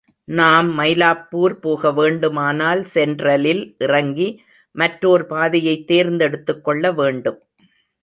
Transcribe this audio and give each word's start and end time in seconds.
நாம் 0.27 0.69
மைலாப்பூர் 0.79 1.55
போகவேண்டுமானால் 1.59 2.81
சென்ட்ரலில் 2.93 3.63
இறங்கி 3.79 4.29
மற்றோர் 4.75 5.25
பாதையைத் 5.25 5.87
தேர்ந்தெடுத்துக்கொள்ள 5.87 6.93
வேண்டும். 6.93 7.41